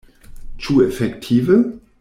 Ĉu 0.63 0.79
efektive? 0.87 1.63